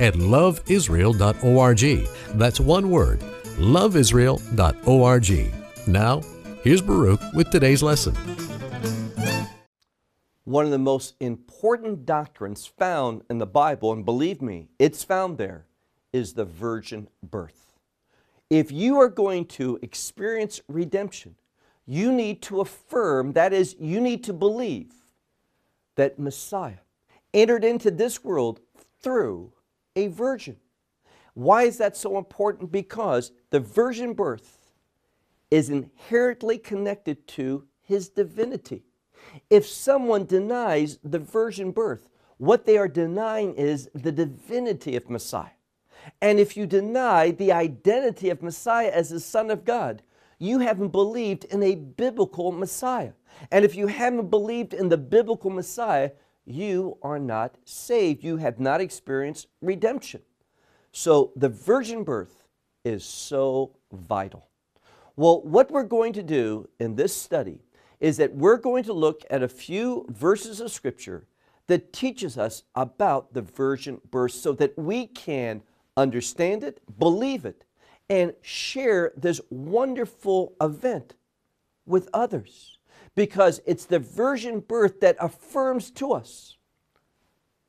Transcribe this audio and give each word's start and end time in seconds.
at 0.00 0.14
loveisrael.org. 0.14 2.08
That's 2.38 2.58
one 2.60 2.90
word, 2.90 3.20
loveisrael.org. 3.58 5.54
Now, 5.86 6.20
here's 6.62 6.82
Baruch 6.82 7.20
with 7.34 7.50
today's 7.50 7.82
lesson. 7.82 8.14
One 10.44 10.64
of 10.64 10.70
the 10.72 10.78
most 10.78 11.14
important 11.20 12.04
doctrines 12.06 12.66
found 12.66 13.22
in 13.30 13.38
the 13.38 13.46
Bible, 13.46 13.92
and 13.92 14.04
believe 14.04 14.42
me, 14.42 14.68
it's 14.78 15.04
found 15.04 15.38
there, 15.38 15.66
is 16.12 16.32
the 16.32 16.44
virgin 16.44 17.08
birth. 17.22 17.76
If 18.48 18.72
you 18.72 18.98
are 19.00 19.08
going 19.08 19.44
to 19.46 19.78
experience 19.80 20.60
redemption, 20.66 21.36
you 21.86 22.12
need 22.12 22.42
to 22.42 22.60
affirm, 22.60 23.32
that 23.34 23.52
is, 23.52 23.76
you 23.78 24.00
need 24.00 24.24
to 24.24 24.32
believe 24.32 24.92
that 25.94 26.18
Messiah 26.18 26.82
entered 27.32 27.64
into 27.64 27.90
this 27.92 28.24
world 28.24 28.58
through 29.00 29.52
a 30.00 30.06
virgin. 30.08 30.56
Why 31.34 31.62
is 31.62 31.78
that 31.78 31.96
so 31.96 32.18
important? 32.18 32.72
Because 32.72 33.32
the 33.50 33.60
virgin 33.60 34.14
birth 34.14 34.58
is 35.50 35.70
inherently 35.70 36.58
connected 36.58 37.26
to 37.28 37.64
his 37.82 38.08
divinity. 38.08 38.84
If 39.48 39.66
someone 39.66 40.24
denies 40.24 40.98
the 41.04 41.18
virgin 41.18 41.70
birth, 41.70 42.08
what 42.38 42.64
they 42.64 42.78
are 42.78 42.88
denying 42.88 43.54
is 43.54 43.90
the 43.94 44.12
divinity 44.12 44.96
of 44.96 45.10
Messiah. 45.10 45.50
And 46.22 46.40
if 46.40 46.56
you 46.56 46.66
deny 46.66 47.30
the 47.30 47.52
identity 47.52 48.30
of 48.30 48.42
Messiah 48.42 48.90
as 48.92 49.10
the 49.10 49.20
Son 49.20 49.50
of 49.50 49.64
God, 49.64 50.02
you 50.38 50.60
haven't 50.60 50.88
believed 50.88 51.44
in 51.44 51.62
a 51.62 51.74
biblical 51.74 52.50
Messiah. 52.50 53.12
And 53.50 53.64
if 53.64 53.76
you 53.76 53.88
haven't 53.88 54.30
believed 54.30 54.72
in 54.72 54.88
the 54.88 54.96
biblical 54.96 55.50
Messiah, 55.50 56.12
you 56.50 56.98
are 57.02 57.18
not 57.18 57.56
saved. 57.64 58.24
You 58.24 58.36
have 58.38 58.60
not 58.60 58.80
experienced 58.80 59.46
redemption. 59.60 60.22
So 60.92 61.32
the 61.36 61.48
virgin 61.48 62.04
birth 62.04 62.44
is 62.84 63.04
so 63.04 63.76
vital. 63.92 64.48
Well, 65.16 65.42
what 65.42 65.70
we're 65.70 65.82
going 65.82 66.12
to 66.14 66.22
do 66.22 66.68
in 66.78 66.96
this 66.96 67.14
study 67.14 67.60
is 68.00 68.16
that 68.16 68.34
we're 68.34 68.56
going 68.56 68.84
to 68.84 68.92
look 68.92 69.22
at 69.30 69.42
a 69.42 69.48
few 69.48 70.06
verses 70.08 70.60
of 70.60 70.70
Scripture 70.70 71.26
that 71.66 71.92
teaches 71.92 72.38
us 72.38 72.64
about 72.74 73.34
the 73.34 73.42
virgin 73.42 74.00
birth 74.10 74.32
so 74.32 74.52
that 74.52 74.76
we 74.76 75.06
can 75.06 75.62
understand 75.96 76.64
it, 76.64 76.80
believe 76.98 77.44
it, 77.44 77.64
and 78.08 78.34
share 78.42 79.12
this 79.16 79.40
wonderful 79.50 80.54
event 80.60 81.14
with 81.86 82.08
others 82.12 82.78
because 83.14 83.60
it's 83.66 83.86
the 83.86 83.98
virgin 83.98 84.60
birth 84.60 85.00
that 85.00 85.16
affirms 85.20 85.90
to 85.92 86.12
us 86.12 86.56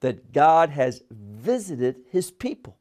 that 0.01 0.33
God 0.33 0.71
has 0.71 1.03
visited 1.09 2.01
his 2.11 2.31
people, 2.31 2.77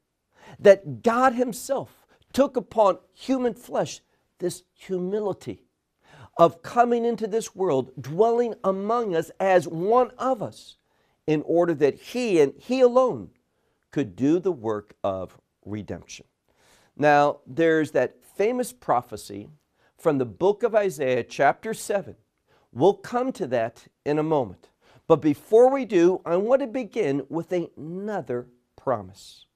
that 0.58 1.02
God 1.02 1.34
himself 1.34 2.06
took 2.32 2.56
upon 2.56 2.98
human 3.12 3.54
flesh 3.54 4.00
this 4.38 4.62
humility 4.74 5.64
of 6.36 6.62
coming 6.62 7.04
into 7.04 7.26
this 7.26 7.54
world, 7.54 7.92
dwelling 8.00 8.54
among 8.64 9.14
us 9.14 9.30
as 9.38 9.68
one 9.68 10.10
of 10.16 10.42
us, 10.42 10.76
in 11.26 11.42
order 11.42 11.74
that 11.74 11.94
he 11.94 12.40
and 12.40 12.54
he 12.56 12.80
alone 12.80 13.30
could 13.90 14.16
do 14.16 14.38
the 14.38 14.52
work 14.52 14.94
of 15.04 15.38
redemption. 15.64 16.26
Now, 16.96 17.40
there's 17.46 17.90
that 17.92 18.24
famous 18.36 18.72
prophecy 18.72 19.50
from 19.98 20.18
the 20.18 20.24
book 20.24 20.62
of 20.62 20.74
Isaiah, 20.74 21.22
chapter 21.22 21.74
7, 21.74 22.16
We'll 22.72 22.94
come 22.94 23.32
to 23.32 23.46
that 23.48 23.86
in 24.04 24.18
a 24.18 24.22
moment. 24.22 24.68
But 25.06 25.20
before 25.20 25.70
we 25.72 25.84
do, 25.84 26.20
I 26.24 26.36
want 26.36 26.60
to 26.60 26.66
begin 26.68 27.26
with 27.28 27.52
another 27.52 28.46
promise. 28.76 29.46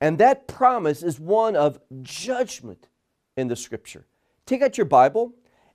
And 0.00 0.18
that 0.18 0.46
promise 0.46 1.02
is 1.02 1.20
one 1.20 1.54
of 1.54 1.78
judgment 2.02 2.88
in 3.36 3.48
the 3.48 3.56
scripture. 3.56 4.06
Take 4.46 4.62
out 4.62 4.78
your 4.78 4.86
Bible 4.86 5.34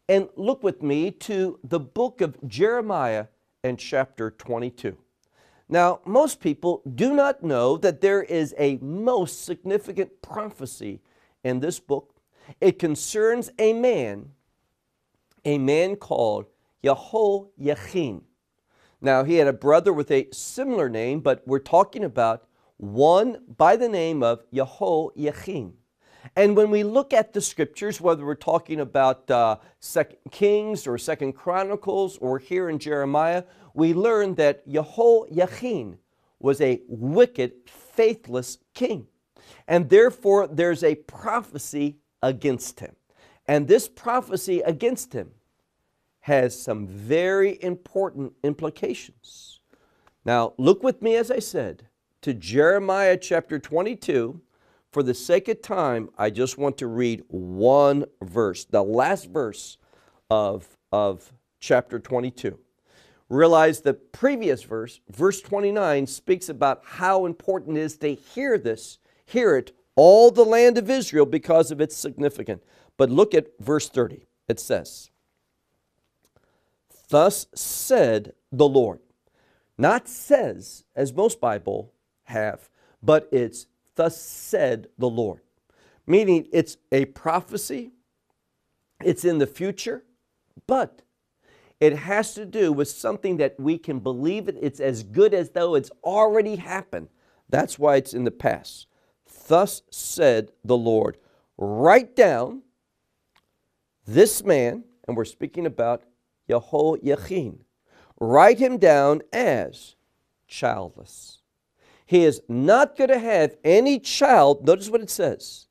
and 0.10 0.28
look 0.36 0.64
with 0.64 0.82
me 0.82 1.12
to 1.12 1.60
the 1.64 1.80
book 1.80 2.22
of 2.22 2.38
Jeremiah 2.48 3.28
and 3.64 3.78
chapter 3.78 4.32
22. 4.32 4.98
Now, 5.70 6.02
most 6.06 6.42
people 6.42 6.82
do 6.96 7.14
not 7.14 7.44
know 7.44 7.78
that 7.78 8.02
there 8.02 8.24
is 8.24 8.54
a 8.58 8.78
most 8.78 9.46
significant 9.46 10.22
prophecy 10.22 11.00
in 11.44 11.60
this 11.60 11.80
book. 11.80 12.14
It 12.60 12.78
concerns 12.78 13.52
a 13.58 13.72
man, 13.72 14.32
a 15.46 15.58
man 15.58 15.96
called 15.96 16.48
Yehoiachin. 16.84 18.22
Now, 19.02 19.24
he 19.24 19.36
had 19.36 19.48
a 19.48 19.54
brother 19.54 19.92
with 19.92 20.12
a 20.12 20.28
similar 20.32 20.90
name, 20.90 21.22
but 21.22 21.42
we're 21.48 21.60
talking 21.60 22.04
about 22.04 22.48
one 22.78 23.38
by 23.58 23.76
the 23.76 23.90
name 23.90 24.24
of 24.24 24.44
Yehoiachin. 24.52 25.74
And 26.36 26.56
when 26.56 26.70
we 26.70 26.84
look 26.84 27.14
at 27.14 27.34
the 27.34 27.42
scriptures, 27.42 28.00
whether 28.00 28.26
we're 28.26 28.36
talking 28.36 28.80
about 28.80 29.30
uh, 29.32 29.58
Second 29.80 30.20
Kings 30.30 30.86
or 30.86 30.98
Second 30.98 31.34
Chronicles 31.34 32.18
or 32.20 32.38
here 32.38 32.70
in 32.70 32.78
Jeremiah, 32.78 33.44
we 33.74 33.94
learn 33.94 34.36
that 34.36 34.68
Yehoiachin 34.68 35.98
was 36.40 36.62
a 36.62 36.82
wicked, 36.88 37.54
faithless 37.66 38.60
king. 38.74 39.08
And 39.68 39.90
therefore, 39.90 40.48
there's 40.48 40.84
a 40.84 40.96
prophecy 40.96 41.98
against 42.22 42.80
him. 42.80 42.96
And 43.48 43.68
this 43.68 43.88
prophecy 43.88 44.62
against 44.62 45.14
him 45.14 45.32
has 46.22 46.60
some 46.60 46.88
very 46.88 47.62
important 47.64 48.34
implications. 48.44 49.60
Now, 50.24 50.54
look 50.58 50.84
with 50.84 51.02
me, 51.02 51.16
as 51.16 51.32
I 51.32 51.40
said, 51.40 51.88
to 52.22 52.34
Jeremiah 52.34 53.18
chapter 53.18 53.60
22. 53.60 54.42
For 54.92 55.04
the 55.04 55.14
sake 55.14 55.48
of 55.48 55.62
time, 55.62 56.10
I 56.18 56.30
just 56.30 56.58
want 56.58 56.78
to 56.80 56.88
read 56.88 57.24
one 57.30 58.06
verse, 58.22 58.66
the 58.66 58.84
last 58.84 59.30
verse 59.30 59.78
of, 60.30 60.68
of 60.92 61.32
chapter 61.62 61.98
22. 61.98 62.60
Realize 63.30 63.80
the 63.80 63.94
previous 63.94 64.64
verse, 64.64 65.00
verse 65.10 65.40
29, 65.40 66.06
speaks 66.06 66.50
about 66.50 66.82
how 66.84 67.26
important 67.26 67.78
it 67.78 67.82
is 67.82 67.98
to 68.00 68.14
hear 68.14 68.58
this, 68.58 69.00
hear 69.26 69.56
it, 69.56 69.72
all 69.96 70.30
the 70.30 70.44
land 70.44 70.78
of 70.78 70.90
Israel, 70.90 71.26
because 71.26 71.72
of 71.72 71.80
its 71.80 71.96
significance. 71.96 72.62
But 72.98 73.10
look 73.10 73.34
at 73.34 73.48
verse 73.62 73.88
30. 73.88 74.28
It 74.50 74.60
says, 74.60 75.11
Thus 77.12 77.46
said 77.54 78.34
the 78.54 78.68
Lord. 78.68 79.00
Not 79.78 80.08
says, 80.08 80.86
as 80.96 81.14
most 81.14 81.42
Bible 81.42 81.94
have, 82.24 82.70
but 83.04 83.28
it's 83.34 83.68
thus 83.96 84.20
said 84.20 84.88
the 84.98 85.10
Lord. 85.10 85.42
Meaning 86.08 86.48
it's 86.54 86.78
a 86.90 87.04
prophecy, 87.06 87.92
it's 89.04 89.26
in 89.26 89.40
the 89.40 89.48
future, 89.48 90.06
but 90.68 91.02
it 91.82 91.98
has 91.98 92.34
to 92.36 92.46
do 92.46 92.72
with 92.72 92.88
something 92.88 93.36
that 93.38 93.60
we 93.60 93.78
can 93.78 94.00
believe 94.00 94.48
it. 94.48 94.58
It's 94.62 94.80
as 94.80 95.04
good 95.04 95.34
as 95.34 95.50
though 95.50 95.76
it's 95.76 95.92
already 96.06 96.56
happened. 96.56 97.10
That's 97.50 97.78
why 97.78 97.98
it's 97.98 98.14
in 98.14 98.24
the 98.24 98.32
past. 98.32 98.88
Thus 99.50 99.82
said 99.92 100.54
the 100.64 100.78
Lord. 100.78 101.18
Write 101.58 102.16
down 102.16 102.62
this 104.08 104.46
man, 104.46 104.86
and 105.06 105.18
we're 105.18 105.26
speaking 105.26 105.66
about 105.66 106.04
Yehoiachin. 106.52 107.60
Write 108.20 108.60
him 108.60 108.78
down 108.78 109.22
as 109.34 109.96
childless. 110.48 111.40
He 112.06 112.24
is 112.24 112.42
not 112.48 112.98
going 112.98 113.10
to 113.10 113.20
have 113.20 113.56
any 113.64 114.00
child, 114.00 114.66
notice 114.66 114.90
what 114.90 115.02
it 115.02 115.10
says, 115.10 115.68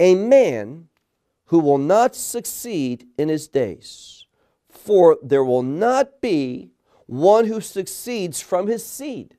a 0.00 0.14
man 0.14 0.88
who 1.46 1.58
will 1.58 1.78
not 1.78 2.16
succeed 2.16 3.06
in 3.18 3.28
his 3.28 3.46
days. 3.46 4.26
For 4.70 5.18
there 5.22 5.44
will 5.44 5.62
not 5.62 6.20
be 6.20 6.70
one 7.06 7.44
who 7.44 7.60
succeeds 7.60 8.40
from 8.40 8.66
his 8.66 8.84
seed. 8.84 9.36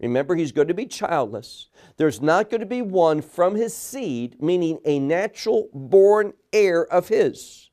Remember, 0.00 0.36
he's 0.36 0.52
going 0.52 0.68
to 0.68 0.74
be 0.74 0.86
childless. 0.86 1.68
There's 1.96 2.22
not 2.22 2.50
going 2.50 2.60
to 2.60 2.66
be 2.66 2.82
one 2.82 3.20
from 3.20 3.56
his 3.56 3.74
seed, 3.74 4.40
meaning 4.40 4.78
a 4.84 5.00
natural 5.00 5.68
born 5.74 6.34
heir 6.52 6.86
of 6.86 7.08
his, 7.08 7.70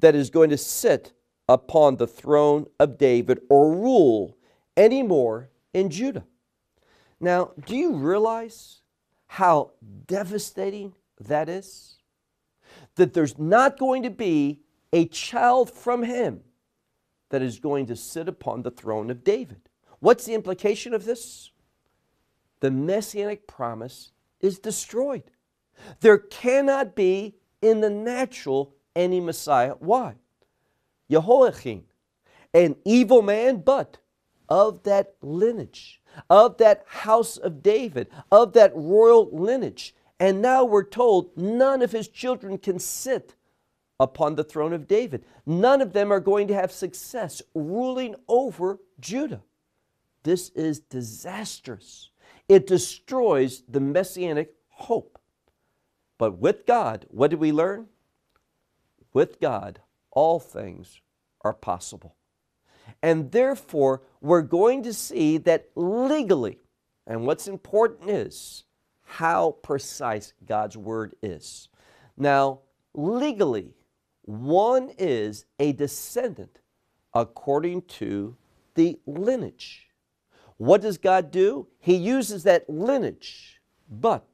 that 0.00 0.14
is 0.14 0.28
going 0.28 0.50
to 0.50 0.58
sit 0.58 1.12
upon 1.48 1.96
the 1.96 2.06
throne 2.06 2.66
of 2.78 2.98
David 2.98 3.40
or 3.48 3.74
rule 3.74 4.36
anymore 4.76 5.50
in 5.72 5.90
Judah. 5.90 6.24
Now, 7.20 7.52
do 7.66 7.76
you 7.76 7.94
realize 7.94 8.80
how 9.26 9.72
devastating 10.06 10.94
that 11.20 11.48
is? 11.48 11.98
That 12.96 13.14
there's 13.14 13.38
not 13.38 13.78
going 13.78 14.02
to 14.02 14.10
be 14.10 14.60
a 14.92 15.06
child 15.06 15.70
from 15.70 16.02
him 16.02 16.40
that 17.30 17.42
is 17.42 17.58
going 17.58 17.86
to 17.86 17.96
sit 17.96 18.28
upon 18.28 18.62
the 18.62 18.70
throne 18.70 19.10
of 19.10 19.24
David. 19.24 19.68
What's 20.00 20.26
the 20.26 20.34
implication 20.34 20.94
of 20.94 21.04
this? 21.04 21.50
The 22.60 22.70
messianic 22.70 23.46
promise 23.46 24.12
is 24.40 24.58
destroyed. 24.58 25.24
There 26.00 26.18
cannot 26.18 26.94
be 26.94 27.36
in 27.60 27.80
the 27.80 27.90
natural 27.90 28.74
any 28.94 29.20
Messiah. 29.20 29.74
Why? 29.78 30.16
Jehoiachin, 31.10 31.84
an 32.54 32.76
evil 32.84 33.22
man, 33.22 33.58
but 33.58 33.98
of 34.48 34.82
that 34.82 35.14
lineage, 35.22 36.00
of 36.28 36.58
that 36.58 36.84
house 36.86 37.36
of 37.36 37.62
David, 37.62 38.08
of 38.30 38.52
that 38.52 38.72
royal 38.74 39.28
lineage. 39.32 39.94
And 40.20 40.42
now 40.42 40.64
we're 40.64 40.84
told 40.84 41.36
none 41.36 41.82
of 41.82 41.92
his 41.92 42.08
children 42.08 42.58
can 42.58 42.78
sit 42.78 43.34
upon 43.98 44.34
the 44.34 44.44
throne 44.44 44.72
of 44.72 44.86
David. 44.86 45.24
None 45.46 45.80
of 45.80 45.92
them 45.92 46.12
are 46.12 46.20
going 46.20 46.48
to 46.48 46.54
have 46.54 46.70
success 46.72 47.40
ruling 47.54 48.14
over 48.28 48.78
Judah. 49.00 49.42
This 50.22 50.50
is 50.50 50.80
disastrous. 50.80 52.10
It 52.48 52.66
destroys 52.66 53.62
the 53.68 53.80
messianic 53.80 54.54
hope. 54.68 55.18
But 56.18 56.38
with 56.38 56.66
God, 56.66 57.06
what 57.08 57.30
did 57.30 57.40
we 57.40 57.52
learn? 57.52 57.86
With 59.12 59.40
God, 59.40 59.80
all 60.12 60.38
things 60.38 61.00
are 61.42 61.52
possible. 61.52 62.14
And 63.02 63.30
therefore, 63.32 64.02
we're 64.20 64.42
going 64.42 64.82
to 64.84 64.92
see 64.92 65.38
that 65.38 65.68
legally, 65.74 66.58
and 67.06 67.26
what's 67.26 67.48
important 67.48 68.10
is 68.10 68.64
how 69.02 69.56
precise 69.62 70.32
God's 70.46 70.76
word 70.76 71.14
is. 71.22 71.68
Now, 72.16 72.60
legally, 72.94 73.74
one 74.22 74.90
is 74.98 75.44
a 75.58 75.72
descendant 75.72 76.60
according 77.12 77.82
to 77.82 78.36
the 78.74 78.98
lineage. 79.06 79.88
What 80.56 80.80
does 80.80 80.98
God 80.98 81.30
do? 81.30 81.66
He 81.78 81.96
uses 81.96 82.44
that 82.44 82.68
lineage, 82.70 83.60
but 83.90 84.24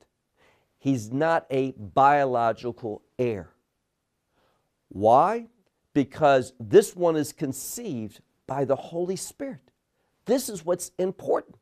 He's 0.78 1.10
not 1.10 1.46
a 1.50 1.72
biological 1.72 3.02
heir. 3.18 3.50
Why? 4.90 5.46
Because 5.94 6.52
this 6.60 6.94
one 6.94 7.16
is 7.16 7.32
conceived 7.32 8.20
by 8.46 8.64
the 8.64 8.76
Holy 8.76 9.16
Spirit. 9.16 9.72
This 10.26 10.48
is 10.48 10.64
what's 10.64 10.92
important. 10.98 11.56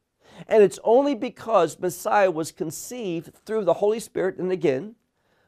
And 0.48 0.62
it's 0.62 0.78
only 0.84 1.14
because 1.14 1.78
Messiah 1.78 2.30
was 2.30 2.52
conceived 2.52 3.32
through 3.44 3.64
the 3.64 3.74
Holy 3.74 4.00
Spirit, 4.00 4.38
and 4.38 4.52
again, 4.52 4.96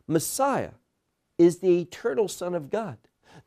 Messiah 0.07 0.71
is 1.37 1.59
the 1.59 1.81
eternal 1.81 2.29
Son 2.29 2.55
of 2.55 2.71
God. 2.71 2.97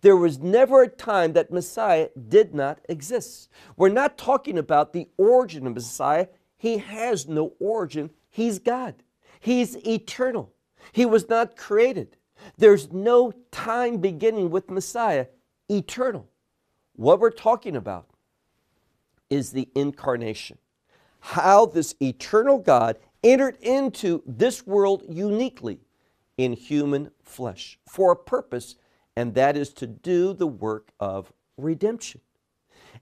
There 0.01 0.15
was 0.15 0.39
never 0.39 0.83
a 0.83 0.87
time 0.87 1.33
that 1.33 1.51
Messiah 1.51 2.09
did 2.29 2.53
not 2.53 2.79
exist. 2.87 3.49
We're 3.75 3.89
not 3.89 4.17
talking 4.17 4.57
about 4.57 4.93
the 4.93 5.09
origin 5.17 5.67
of 5.67 5.73
Messiah. 5.73 6.27
He 6.57 6.77
has 6.77 7.27
no 7.27 7.53
origin, 7.59 8.11
He's 8.29 8.59
God. 8.59 8.95
He's 9.39 9.75
eternal. 9.85 10.53
He 10.93 11.05
was 11.05 11.27
not 11.27 11.57
created. 11.57 12.17
There's 12.57 12.91
no 12.91 13.31
time 13.51 13.97
beginning 13.97 14.49
with 14.49 14.69
Messiah, 14.69 15.27
eternal. 15.69 16.27
What 16.95 17.19
we're 17.19 17.31
talking 17.31 17.75
about 17.75 18.07
is 19.29 19.51
the 19.51 19.69
incarnation. 19.75 20.57
How 21.19 21.65
this 21.65 21.95
eternal 22.01 22.57
God 22.57 22.97
entered 23.23 23.57
into 23.61 24.23
this 24.25 24.65
world 24.65 25.03
uniquely 25.07 25.79
in 26.37 26.53
human 26.53 27.11
flesh 27.23 27.79
for 27.87 28.11
a 28.11 28.15
purpose, 28.15 28.75
and 29.15 29.33
that 29.35 29.55
is 29.55 29.69
to 29.73 29.87
do 29.87 30.33
the 30.33 30.47
work 30.47 30.91
of 30.99 31.31
redemption. 31.57 32.21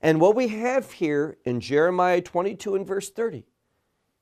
And 0.02 0.20
what 0.20 0.36
we 0.36 0.48
have 0.48 0.92
here 0.92 1.38
in 1.44 1.60
Jeremiah 1.60 2.20
22 2.20 2.74
and 2.74 2.86
verse 2.86 3.10
30 3.10 3.44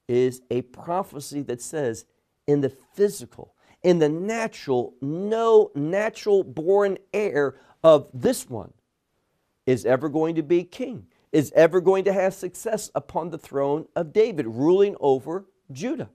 is 0.08 0.40
a 0.50 0.62
prophecy 0.62 1.42
that 1.42 1.60
says, 1.60 2.06
in 2.46 2.62
the 2.62 2.72
physical, 2.94 3.54
in 3.82 3.98
the 3.98 4.08
natural, 4.08 4.94
no 5.00 5.70
natural 5.74 6.42
born 6.42 6.98
heir 7.12 7.56
of 7.82 8.08
this 8.12 8.48
one 8.48 8.72
is 9.66 9.84
ever 9.84 10.08
going 10.08 10.34
to 10.34 10.42
be 10.42 10.64
king, 10.64 11.06
is 11.32 11.52
ever 11.54 11.80
going 11.80 12.04
to 12.04 12.12
have 12.12 12.34
success 12.34 12.90
upon 12.94 13.30
the 13.30 13.38
throne 13.38 13.86
of 13.94 14.12
David, 14.12 14.46
ruling 14.46 14.96
over 15.00 15.46
Judah. 15.70 16.10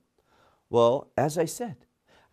Well, 0.70 1.12
as 1.16 1.38
I 1.38 1.46
said, 1.46 1.78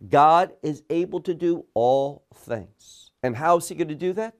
God 0.09 0.53
is 0.63 0.83
able 0.89 1.21
to 1.21 1.33
do 1.33 1.65
all 1.73 2.23
things. 2.33 3.11
And 3.21 3.35
how 3.35 3.57
is 3.57 3.69
He 3.69 3.75
going 3.75 3.87
to 3.89 3.95
do 3.95 4.13
that? 4.13 4.33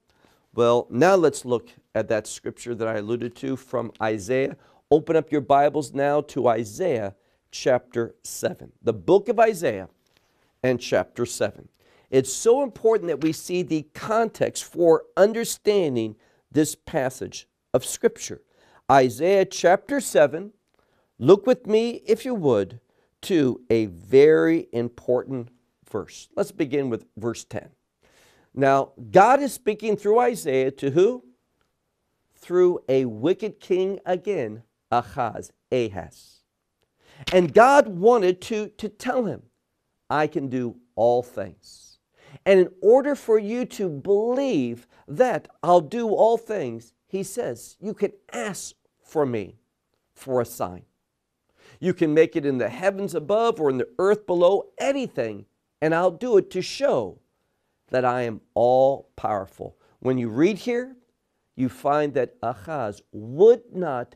Well, 0.54 0.88
now 0.90 1.16
let's 1.16 1.46
look 1.46 1.70
at 1.94 2.08
that 2.10 2.28
scripture 2.28 2.76
that 2.76 2.88
I 2.88 2.96
alluded 2.98 3.36
to 3.38 3.56
from 3.56 3.92
Isaiah. 4.02 4.58
Open 4.90 5.16
up 5.16 5.32
your 5.32 5.42
Bibles 5.42 5.94
now 5.94 6.22
to 6.22 6.48
Isaiah 6.48 7.16
chapter 7.52 8.16
7. 8.24 8.72
The 8.82 8.94
book 8.94 9.30
of 9.30 9.40
Isaiah 9.40 9.88
and 10.64 10.80
chapter 10.80 11.26
7. 11.26 11.68
It's 12.10 12.34
so 12.34 12.62
important 12.62 13.08
that 13.08 13.22
we 13.22 13.32
see 13.32 13.62
the 13.62 13.88
context 13.94 14.66
for 14.66 15.06
understanding 15.16 16.16
this 16.52 16.76
passage 16.76 17.48
of 17.74 17.86
Scripture. 17.86 18.42
Isaiah 18.92 19.46
chapter 19.46 20.02
7, 20.02 20.52
look 21.18 21.48
with 21.48 21.66
me, 21.66 22.02
if 22.06 22.26
you 22.26 22.36
would, 22.36 22.82
to 23.22 23.62
a 23.70 23.86
very 23.86 24.68
important 24.74 25.50
verse. 25.90 26.28
Let's 26.36 26.52
begin 26.52 26.90
with 26.90 27.06
verse 27.16 27.46
10. 27.46 27.70
Now, 28.54 28.92
God 29.12 29.42
is 29.42 29.54
speaking 29.54 29.96
through 29.96 30.20
Isaiah 30.20 30.72
to 30.72 30.92
who? 30.92 31.24
Through 32.36 32.80
a 32.90 33.06
wicked 33.06 33.60
king 33.62 34.00
again, 34.06 34.64
Ahaz, 34.92 35.54
Ahaz. 35.72 36.42
And 37.32 37.54
God 37.54 37.88
wanted 37.88 38.42
to, 38.42 38.68
to 38.78 38.90
tell 38.90 39.26
him, 39.26 39.44
I 40.12 40.28
can 40.28 40.50
do 40.50 40.76
all 40.96 41.24
things. 41.24 41.98
And 42.46 42.60
in 42.60 42.70
order 42.82 43.16
for 43.16 43.40
you 43.40 43.66
to 43.66 43.90
believe 43.90 44.88
that 45.08 45.48
I'll 45.64 45.82
do 45.82 46.10
all 46.10 46.38
things, 46.38 46.94
he 47.08 47.24
says, 47.24 47.78
you 47.80 47.94
can 47.94 48.12
ask 48.32 48.76
for 49.04 49.26
me 49.26 49.56
for 50.14 50.42
a 50.42 50.46
sign. 50.46 50.84
You 51.80 51.94
can 51.94 52.14
make 52.14 52.36
it 52.36 52.46
in 52.46 52.58
the 52.58 52.70
heavens 52.70 53.16
above 53.16 53.60
or 53.60 53.70
in 53.70 53.78
the 53.78 53.90
earth 53.98 54.28
below, 54.28 54.66
anything, 54.78 55.46
and 55.82 55.96
I'll 55.96 56.12
do 56.12 56.38
it 56.38 56.52
to 56.52 56.62
show 56.62 57.20
that 57.90 58.06
I 58.06 58.22
am 58.24 58.42
all 58.54 59.10
powerful. 59.16 59.78
When 60.00 60.18
you 60.18 60.30
read 60.30 60.60
here, 60.60 60.96
you 61.56 61.70
find 61.70 62.14
that 62.14 62.36
Ahaz 62.42 63.02
would 63.12 63.64
not 63.74 64.16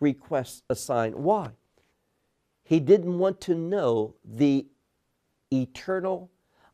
request 0.00 0.64
a 0.70 0.74
sign. 0.74 1.12
Why? 1.12 1.50
He 2.64 2.80
didn't 2.80 3.18
want 3.18 3.40
to 3.42 3.54
know 3.54 4.14
the 4.24 4.66
eternal, 5.52 6.30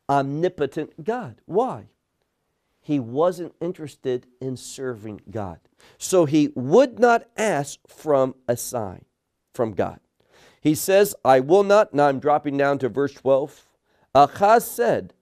omnipotent 0.07 1.03
God. 1.03 1.41
Why? 1.45 1.85
He 2.81 2.99
wasn't 2.99 3.53
interested 3.61 4.25
in 4.41 4.57
serving 4.57 5.21
God. 5.29 5.59
So 5.97 6.25
he 6.25 6.51
would 6.55 6.99
not 6.99 7.25
ask 7.37 7.79
from 7.87 8.35
a 8.47 8.57
sign 8.57 9.05
from 9.53 9.73
God. 9.73 9.99
He 10.61 10.75
says, 10.75 11.15
I 11.23 11.39
will 11.39 11.63
not. 11.63 11.93
Now 11.93 12.07
I'm 12.07 12.19
dropping 12.19 12.57
down 12.57 12.79
to 12.79 12.89
verse 12.89 13.13
12. 13.13 13.65
Achaz 14.15 14.63
said, 14.63 15.13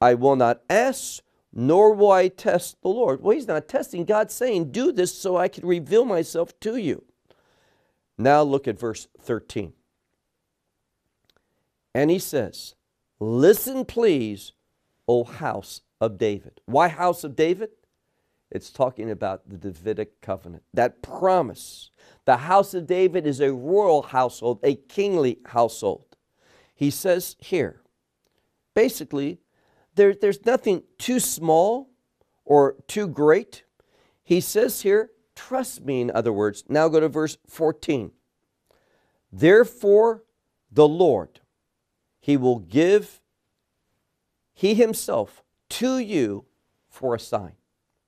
I 0.00 0.14
will 0.14 0.36
not 0.36 0.62
ask, 0.70 1.22
nor 1.52 1.92
will 1.94 2.12
I 2.12 2.28
test 2.28 2.80
the 2.82 2.88
Lord. 2.88 3.22
Well, 3.22 3.34
he's 3.34 3.48
not 3.48 3.68
testing. 3.68 4.04
God's 4.04 4.34
saying, 4.34 4.70
Do 4.70 4.92
this 4.92 5.16
so 5.16 5.36
I 5.36 5.48
can 5.48 5.66
reveal 5.66 6.04
myself 6.04 6.58
to 6.60 6.76
you. 6.76 7.04
Now 8.18 8.42
look 8.42 8.68
at 8.68 8.78
verse 8.78 9.08
13. 9.20 9.72
And 11.94 12.10
he 12.10 12.18
says, 12.18 12.74
Listen, 13.18 13.84
please, 13.84 14.52
O 15.08 15.24
house 15.24 15.80
of 16.00 16.18
David. 16.18 16.60
Why 16.66 16.88
house 16.88 17.24
of 17.24 17.36
David? 17.36 17.70
It's 18.50 18.70
talking 18.70 19.10
about 19.10 19.48
the 19.48 19.56
Davidic 19.56 20.20
covenant, 20.20 20.62
that 20.72 21.02
promise. 21.02 21.90
The 22.24 22.36
house 22.36 22.74
of 22.74 22.86
David 22.86 23.26
is 23.26 23.40
a 23.40 23.52
royal 23.52 24.02
household, 24.02 24.60
a 24.62 24.76
kingly 24.76 25.38
household. 25.46 26.16
He 26.74 26.90
says 26.90 27.36
here, 27.40 27.82
basically, 28.74 29.40
there, 29.94 30.14
there's 30.14 30.44
nothing 30.44 30.82
too 30.98 31.18
small 31.18 31.90
or 32.44 32.76
too 32.86 33.08
great. 33.08 33.64
He 34.22 34.40
says 34.40 34.82
here, 34.82 35.10
trust 35.34 35.84
me, 35.84 36.02
in 36.02 36.10
other 36.10 36.32
words. 36.32 36.64
Now 36.68 36.88
go 36.88 37.00
to 37.00 37.08
verse 37.08 37.38
14. 37.48 38.12
Therefore, 39.32 40.24
the 40.70 40.86
Lord, 40.86 41.40
he 42.26 42.36
will 42.36 42.58
give 42.58 43.20
He 44.52 44.74
Himself 44.74 45.44
to 45.68 45.98
you 45.98 46.44
for 46.88 47.14
a 47.14 47.20
sign. 47.20 47.52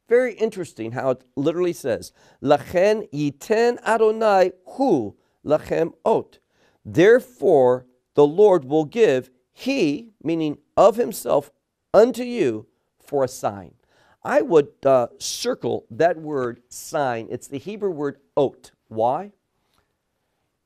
Very 0.08 0.34
interesting 0.34 0.90
how 0.90 1.10
it 1.10 1.22
literally 1.36 1.72
says, 1.72 2.10
Lachen 2.42 3.08
yiten 3.12 3.80
Adonai 3.84 4.50
hu 4.70 5.14
lachem 5.46 5.92
ot. 6.04 6.40
Therefore, 6.84 7.86
the 8.14 8.26
Lord 8.26 8.64
will 8.64 8.86
give 8.86 9.30
he, 9.52 10.08
meaning 10.20 10.58
of 10.76 10.96
himself, 10.96 11.52
unto 11.94 12.24
you 12.24 12.66
for 12.98 13.22
a 13.22 13.28
sign. 13.28 13.74
I 14.24 14.42
would 14.42 14.72
uh, 14.84 15.08
circle 15.18 15.86
that 15.92 16.16
word 16.16 16.60
sign. 16.68 17.28
It's 17.30 17.46
the 17.46 17.58
Hebrew 17.58 17.90
word 17.90 18.18
ot. 18.36 18.72
Why? 18.88 19.30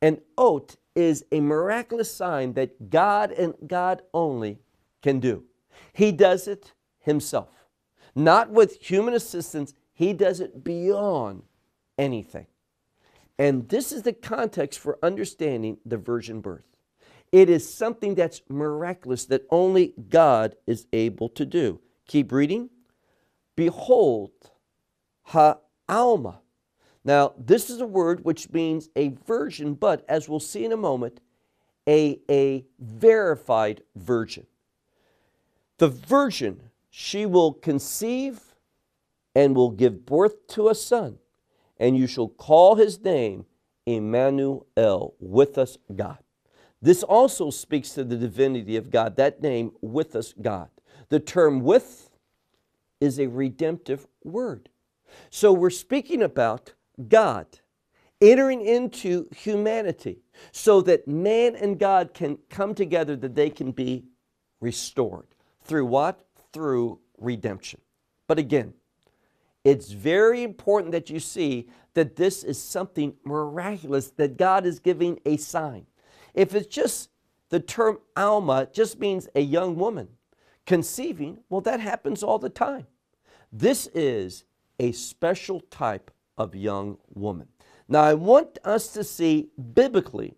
An 0.01 0.23
ot 0.39 0.77
is 0.95 1.25
a 1.33 1.41
miraculous 1.41 2.13
sign 2.13 2.53
that 2.55 2.91
God 2.91 3.33
and 3.33 3.55
God 3.67 4.03
only 4.13 4.59
can 5.03 5.21
do. 5.21 5.45
He 5.93 6.13
does 6.13 6.47
it 6.47 6.73
himself, 7.01 7.67
not 8.15 8.51
with 8.51 8.81
human 8.81 9.15
assistance, 9.15 9.75
he 9.93 10.13
does 10.13 10.41
it 10.41 10.65
beyond 10.65 11.43
anything. 11.99 12.47
And 13.39 13.69
this 13.69 13.93
is 13.93 14.03
the 14.03 14.13
context 14.13 14.79
for 14.79 14.99
understanding 15.03 15.79
the 15.85 15.97
virgin 15.97 16.41
birth. 16.41 16.67
It 17.33 17.49
is 17.49 17.73
something 17.73 18.15
that's 18.15 18.43
miraculous 18.49 19.25
that 19.27 19.47
only 19.51 19.95
God 20.11 20.55
is 20.67 20.87
able 20.93 21.31
to 21.31 21.47
do. 21.47 21.81
Keep 22.07 22.31
reading. 22.31 22.69
Behold, 23.57 24.33
ha'alma. 25.25 26.42
Now, 27.05 27.33
this 27.37 27.69
is 27.69 27.81
a 27.81 27.87
word 27.87 28.25
which 28.25 28.51
means 28.51 28.89
a 28.95 29.09
virgin, 29.27 29.75
but 29.75 30.05
as 30.09 30.29
we'll 30.29 30.41
see 30.41 30.65
in 30.65 30.73
a 30.73 30.77
moment, 30.77 31.21
a, 31.89 32.21
a 32.31 32.65
verified 32.79 33.83
virgin. 33.97 34.47
The 35.79 35.89
virgin, 35.89 36.61
she 36.91 37.27
will 37.27 37.53
conceive 37.53 38.41
and 39.35 39.57
will 39.57 39.71
give 39.71 40.07
birth 40.07 40.47
to 40.49 40.69
a 40.69 40.75
son, 40.75 41.19
and 41.79 41.97
you 41.97 42.07
shall 42.07 42.29
call 42.29 42.77
his 42.77 43.03
name 43.03 43.47
Emmanuel, 43.85 45.15
with 45.19 45.59
us 45.59 45.79
God. 45.95 46.19
This 46.81 47.03
also 47.03 47.51
speaks 47.51 47.91
to 47.91 48.05
the 48.05 48.17
divinity 48.17 48.77
of 48.77 48.91
God, 48.91 49.17
that 49.17 49.43
name, 49.43 49.73
with 49.81 50.15
us 50.15 50.35
God. 50.41 50.69
The 51.09 51.21
term 51.21 51.61
with 51.61 52.11
is 53.01 53.19
a 53.19 53.27
redemptive 53.27 54.07
word. 54.23 54.69
So 55.31 55.53
we're 55.53 55.71
speaking 55.71 56.23
about 56.23 56.75
God 57.09 57.47
entering 58.21 58.65
into 58.65 59.29
humanity 59.35 60.23
so 60.53 60.81
that 60.83 61.09
man 61.09 61.57
and 61.57 61.79
God 61.79 62.15
can 62.15 62.39
come 62.49 62.75
together, 62.75 63.17
that 63.17 63.35
they 63.35 63.51
can 63.51 63.73
be 63.73 64.05
restored. 64.61 65.27
Through 65.65 65.87
what? 65.87 66.25
Through 66.53 67.01
redemption. 67.19 67.81
But 68.29 68.39
again, 68.39 68.75
it's 69.65 69.91
very 69.91 70.45
important 70.45 70.93
that 70.93 71.11
you 71.11 71.21
see 71.21 71.69
that 71.95 72.17
this 72.17 72.45
is 72.45 72.63
something 72.63 73.15
miraculous, 73.25 74.11
that 74.13 74.37
God 74.37 74.67
is 74.67 74.79
giving 74.79 75.21
a 75.27 75.37
sign. 75.37 75.87
If 76.33 76.55
it's 76.55 76.67
just 76.67 77.11
the 77.51 77.61
term 77.61 77.99
Alma 78.17 78.69
just 78.73 78.99
means 78.99 79.29
a 79.35 79.41
young 79.41 79.77
woman 79.77 80.09
conceiving, 80.65 81.41
well, 81.49 81.61
that 81.63 81.81
happens 81.81 82.23
all 82.23 82.39
the 82.39 82.49
time. 82.49 82.87
This 83.53 83.89
is 83.89 84.45
a 84.79 84.93
special 84.93 85.61
type 85.61 86.11
of 86.39 86.55
young 86.55 86.99
woman. 87.15 87.49
Now, 87.89 88.03
I 88.03 88.15
want 88.15 88.59
us 88.65 88.89
to 88.95 89.05
see 89.05 89.49
biblically 89.75 90.35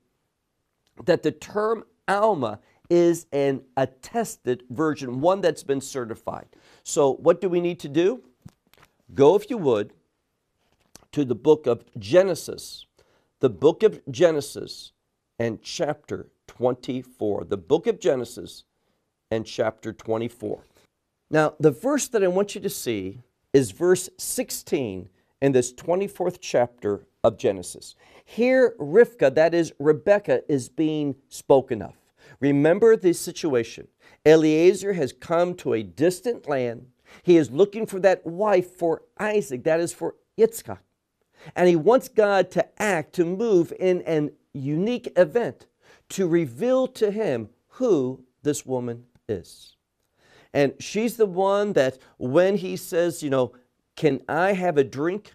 that 1.04 1.22
the 1.22 1.32
term 1.32 1.84
Alma 2.08 2.60
is 2.90 3.26
an 3.32 3.62
attested 3.76 4.64
version, 4.70 5.20
one 5.20 5.40
that's 5.40 5.62
been 5.62 5.80
certified. 5.80 6.46
So, 6.82 7.14
what 7.14 7.40
do 7.40 7.48
we 7.48 7.60
need 7.60 7.80
to 7.80 7.88
do? 7.88 8.22
Go, 9.14 9.34
if 9.36 9.48
you 9.48 9.58
would, 9.58 9.92
to 11.12 11.24
the 11.24 11.34
book 11.34 11.66
of 11.66 11.84
Genesis, 11.98 12.86
the 13.40 13.50
book 13.50 13.82
of 13.82 14.00
Genesis 14.10 14.92
and 15.38 15.62
chapter 15.62 16.28
24. 16.46 17.44
The 17.44 17.56
book 17.56 17.86
of 17.86 18.00
Genesis 18.00 18.64
and 19.30 19.46
chapter 19.46 19.92
24. 19.92 20.62
Now, 21.30 21.54
the 21.58 21.70
verse 21.70 22.08
that 22.08 22.22
I 22.22 22.28
want 22.28 22.54
you 22.54 22.60
to 22.60 22.70
see 22.70 23.20
is 23.52 23.70
verse 23.70 24.08
16 24.18 25.08
in 25.40 25.52
this 25.52 25.72
24th 25.72 26.38
chapter 26.40 27.06
of 27.22 27.38
Genesis. 27.38 27.94
Here, 28.24 28.74
Rivka, 28.78 29.34
that 29.34 29.54
is 29.54 29.72
Rebecca, 29.78 30.42
is 30.50 30.68
being 30.68 31.16
spoken 31.28 31.82
of. 31.82 31.94
Remember 32.40 32.96
the 32.96 33.12
situation. 33.12 33.88
Eliezer 34.24 34.94
has 34.94 35.12
come 35.12 35.54
to 35.56 35.74
a 35.74 35.82
distant 35.82 36.48
land. 36.48 36.86
He 37.22 37.36
is 37.36 37.50
looking 37.50 37.86
for 37.86 38.00
that 38.00 38.26
wife 38.26 38.76
for 38.76 39.02
Isaac, 39.18 39.64
that 39.64 39.80
is 39.80 39.92
for 39.92 40.16
Yitzchak. 40.38 40.78
And 41.54 41.68
he 41.68 41.76
wants 41.76 42.08
God 42.08 42.50
to 42.52 42.82
act, 42.82 43.14
to 43.14 43.24
move 43.24 43.72
in 43.78 44.02
an 44.02 44.32
unique 44.52 45.12
event, 45.16 45.66
to 46.10 46.26
reveal 46.26 46.86
to 46.88 47.10
him 47.10 47.50
who 47.68 48.24
this 48.42 48.64
woman 48.64 49.04
is. 49.28 49.76
And 50.52 50.74
she's 50.78 51.16
the 51.16 51.26
one 51.26 51.72
that 51.72 51.98
when 52.16 52.56
he 52.56 52.76
says, 52.76 53.22
you 53.22 53.30
know, 53.30 53.52
can 53.96 54.20
I 54.28 54.52
have 54.52 54.78
a 54.78 54.84
drink? 54.84 55.34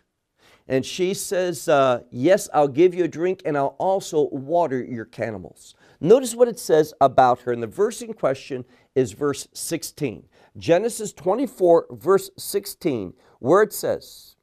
And 0.68 0.86
she 0.86 1.14
says, 1.14 1.68
uh, 1.68 2.02
Yes, 2.12 2.48
I'll 2.54 2.68
give 2.68 2.94
you 2.94 3.04
a 3.04 3.08
drink 3.08 3.42
and 3.44 3.58
I'll 3.58 3.76
also 3.80 4.30
water 4.30 4.84
your 4.84 5.06
camels. 5.06 5.74
Notice 6.00 6.36
what 6.36 6.48
it 6.48 6.60
says 6.60 6.94
about 7.02 7.42
her. 7.42 7.52
And 7.52 7.62
the 7.62 7.68
verse 7.68 8.02
in 8.02 8.14
question 8.14 8.66
is 8.96 9.12
verse 9.12 9.48
16. 9.54 10.28
Genesis 10.58 11.12
24, 11.14 11.88
verse 11.92 12.30
16, 12.38 13.14
where 13.40 13.64
it 13.64 13.74
says, 13.74 14.36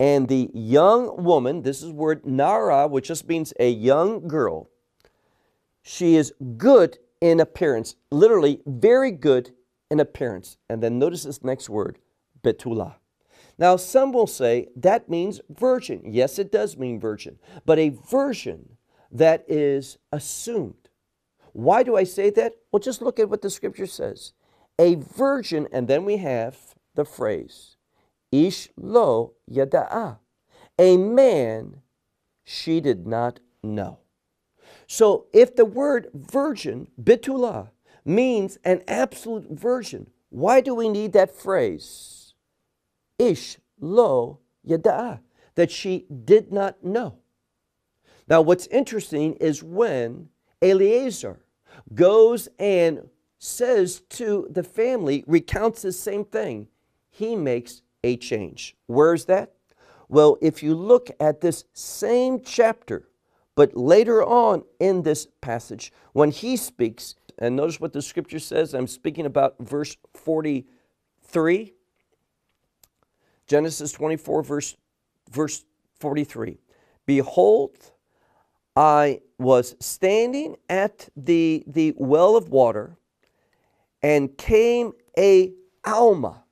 And 0.00 0.28
the 0.28 0.50
young 0.54 1.22
woman, 1.22 1.62
this 1.62 1.82
is 1.82 1.90
word 1.90 2.24
Nara, 2.26 2.88
which 2.88 3.08
just 3.08 3.28
means 3.28 3.52
a 3.60 3.70
young 3.70 4.26
girl, 4.26 4.70
she 5.82 6.16
is 6.16 6.32
good 6.56 6.98
in 7.20 7.40
appearance, 7.40 7.96
literally 8.10 8.60
very 8.66 9.10
good 9.10 9.52
in 9.90 10.00
appearance. 10.00 10.56
And 10.68 10.82
then 10.82 10.98
notice 10.98 11.24
this 11.24 11.44
next 11.44 11.68
word, 11.68 11.98
Betula. 12.46 12.94
Now, 13.58 13.76
some 13.76 14.12
will 14.12 14.26
say 14.26 14.68
that 14.76 15.08
means 15.08 15.40
virgin. 15.48 16.02
Yes, 16.04 16.38
it 16.38 16.52
does 16.52 16.76
mean 16.76 17.00
virgin, 17.00 17.38
but 17.64 17.78
a 17.78 17.88
virgin 17.88 18.76
that 19.10 19.44
is 19.48 19.98
assumed. 20.12 20.88
Why 21.52 21.82
do 21.82 21.96
I 21.96 22.04
say 22.04 22.30
that? 22.30 22.52
Well, 22.70 22.80
just 22.80 23.02
look 23.02 23.18
at 23.18 23.30
what 23.30 23.42
the 23.42 23.50
scripture 23.50 23.86
says. 23.86 24.34
A 24.78 24.96
virgin, 24.96 25.66
and 25.72 25.88
then 25.88 26.04
we 26.04 26.18
have 26.18 26.74
the 26.94 27.04
phrase, 27.04 27.76
Ish 28.30 28.68
lo 28.76 29.32
yada'a. 29.50 30.18
A 30.78 30.96
man 30.98 31.80
she 32.44 32.80
did 32.80 33.06
not 33.06 33.40
know. 33.62 33.98
So 34.86 35.26
if 35.32 35.56
the 35.56 35.64
word 35.64 36.08
virgin, 36.12 36.88
bitula, 37.02 37.70
means 38.04 38.58
an 38.64 38.82
absolute 38.86 39.50
virgin, 39.50 40.10
why 40.28 40.60
do 40.60 40.74
we 40.74 40.90
need 40.90 41.14
that 41.14 41.34
phrase? 41.34 42.25
Ish 43.18 43.58
lo 43.80 44.40
yada'a, 44.66 45.20
that 45.54 45.70
she 45.70 46.06
did 46.24 46.52
not 46.52 46.84
know. 46.84 47.18
Now, 48.28 48.40
what's 48.42 48.66
interesting 48.68 49.34
is 49.34 49.62
when 49.62 50.28
Eliezer 50.62 51.40
goes 51.94 52.48
and 52.58 53.08
says 53.38 54.00
to 54.08 54.48
the 54.50 54.62
family, 54.62 55.24
recounts 55.26 55.82
the 55.82 55.92
same 55.92 56.24
thing, 56.24 56.68
he 57.10 57.36
makes 57.36 57.82
a 58.02 58.16
change. 58.16 58.76
Where's 58.86 59.26
that? 59.26 59.52
Well, 60.08 60.36
if 60.40 60.62
you 60.62 60.74
look 60.74 61.10
at 61.20 61.40
this 61.40 61.64
same 61.72 62.40
chapter, 62.40 63.08
but 63.54 63.76
later 63.76 64.22
on 64.22 64.64
in 64.78 65.02
this 65.02 65.26
passage, 65.40 65.92
when 66.12 66.30
he 66.30 66.56
speaks, 66.56 67.14
and 67.38 67.56
notice 67.56 67.80
what 67.80 67.92
the 67.92 68.02
scripture 68.02 68.38
says, 68.38 68.74
I'm 68.74 68.86
speaking 68.86 69.26
about 69.26 69.56
verse 69.58 69.96
43. 70.14 71.72
Genesis 73.46 73.92
24, 73.92 74.42
verse, 74.42 74.76
verse 75.30 75.64
43. 76.00 76.58
Behold, 77.06 77.76
I 78.74 79.20
was 79.38 79.76
standing 79.80 80.56
at 80.68 81.08
the, 81.16 81.64
the 81.66 81.94
well 81.96 82.36
of 82.36 82.48
water, 82.48 82.96
and 84.02 84.36
came 84.36 84.92
a 85.18 85.52
Alma. 85.84 86.42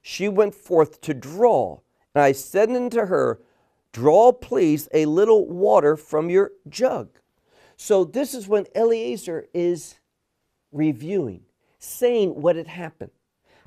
She 0.00 0.28
went 0.28 0.54
forth 0.54 1.00
to 1.02 1.14
draw, 1.14 1.80
and 2.14 2.22
I 2.22 2.32
said 2.32 2.70
unto 2.70 3.06
her, 3.06 3.40
Draw, 3.92 4.32
please, 4.32 4.88
a 4.94 5.06
little 5.06 5.46
water 5.46 5.96
from 5.96 6.30
your 6.30 6.52
jug. 6.68 7.08
So 7.76 8.04
this 8.04 8.34
is 8.34 8.46
when 8.46 8.66
Eliezer 8.76 9.46
is 9.52 9.96
reviewing, 10.72 11.42
saying 11.78 12.40
what 12.40 12.56
had 12.56 12.66
happened 12.66 13.10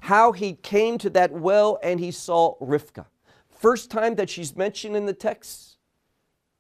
how 0.02 0.32
he 0.32 0.54
came 0.54 0.98
to 0.98 1.10
that 1.12 1.32
well 1.32 1.80
and 1.84 2.00
he 2.00 2.12
saw 2.12 2.56
Rivka. 2.60 3.06
First 3.50 3.92
time 3.92 4.16
that 4.16 4.30
she's 4.30 4.56
mentioned 4.56 4.96
in 4.96 5.06
the 5.06 5.14
text, 5.14 5.78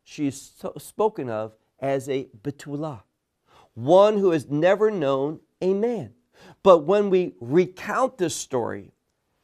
she's 0.03 0.53
spoken 0.77 1.29
of 1.29 1.55
as 1.79 2.07
a 2.07 2.27
Betula, 2.43 3.01
one 3.73 4.19
who 4.19 4.31
has 4.31 4.47
never 4.49 4.91
known 4.91 5.39
a 5.59 5.73
man. 5.73 6.13
But 6.61 6.85
when 6.85 7.09
we 7.09 7.33
recount 7.41 8.19
this 8.19 8.35
story, 8.35 8.91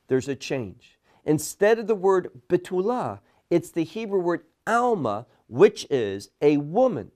there's 0.08 0.28
a 0.28 0.36
change. 0.36 1.00
Instead 1.26 1.80
of 1.80 1.88
the 1.88 1.96
word 1.96 2.30
Betula, 2.48 3.20
it's 3.50 3.72
the 3.72 3.84
Hebrew 3.84 4.20
word 4.20 4.44
Alma, 4.68 5.26
which 5.48 5.88
is 5.90 6.30
a 6.42 6.58
woman 6.58 7.12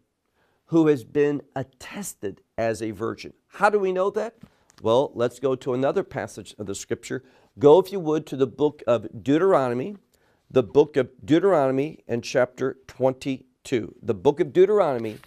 who 0.66 0.88
has 0.88 1.04
been 1.04 1.42
attested 1.56 2.42
as 2.58 2.82
a 2.82 2.90
virgin. 2.90 3.34
How 3.48 3.70
do 3.70 3.78
we 3.78 3.92
know 3.92 4.10
that? 4.12 4.36
Well, 4.82 5.12
let's 5.14 5.40
go 5.40 5.54
to 5.58 5.76
another 5.76 6.04
passage 6.04 6.56
of 6.58 6.66
the 6.66 6.74
scripture. 6.74 7.24
Go, 7.60 7.78
if 7.78 7.92
you 7.92 8.00
would, 8.00 8.26
to 8.26 8.36
the 8.36 8.48
book 8.48 8.82
of 8.88 9.24
Deuteronomy, 9.24 9.96
the 10.50 10.64
book 10.64 10.98
of 10.98 11.12
Deuteronomy 11.24 12.00
and 12.08 12.24
chapter 12.24 12.78
22. 12.88 13.94
The 14.02 14.14
book 14.16 14.40
of 14.40 14.52
Deuteronomy 14.52 15.20